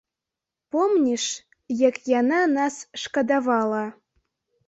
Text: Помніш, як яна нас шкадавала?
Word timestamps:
Помніш, 0.75 1.25
як 1.89 1.95
яна 2.19 2.39
нас 2.53 2.75
шкадавала? 3.05 3.83